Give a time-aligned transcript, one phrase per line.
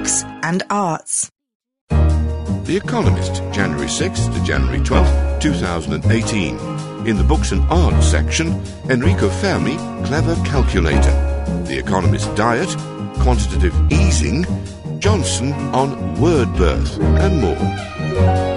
[0.00, 1.30] books and arts.
[1.90, 6.58] The Economist, January 6th to January 12th, 2018.
[7.06, 9.76] In the Books and Arts section, Enrico Fermi,
[10.06, 11.12] Clever Calculator.
[11.66, 12.70] The Economist Diet,
[13.20, 14.46] Quantitative Easing,
[15.00, 18.49] Johnson on Word Birth, and more.